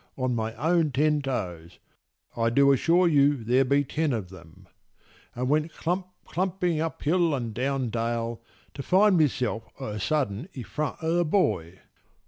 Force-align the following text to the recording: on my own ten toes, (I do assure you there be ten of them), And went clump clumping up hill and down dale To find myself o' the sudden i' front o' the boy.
on 0.17 0.33
my 0.33 0.51
own 0.55 0.91
ten 0.91 1.21
toes, 1.21 1.77
(I 2.35 2.49
do 2.49 2.71
assure 2.71 3.07
you 3.07 3.37
there 3.43 3.63
be 3.63 3.83
ten 3.83 4.13
of 4.13 4.29
them), 4.29 4.67
And 5.35 5.47
went 5.47 5.73
clump 5.75 6.07
clumping 6.25 6.81
up 6.81 7.03
hill 7.03 7.35
and 7.35 7.53
down 7.53 7.91
dale 7.91 8.41
To 8.73 8.81
find 8.81 9.15
myself 9.15 9.69
o' 9.79 9.93
the 9.93 9.99
sudden 9.99 10.49
i' 10.57 10.63
front 10.63 10.97
o' 11.03 11.17
the 11.17 11.23
boy. 11.25 11.81